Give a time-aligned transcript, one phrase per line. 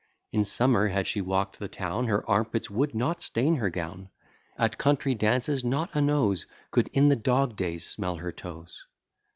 [0.31, 4.09] In summer had she walk'd the town, Her armpits would not stain her gown:
[4.57, 8.87] At country dances, not a nose Could in the dog days smell her toes.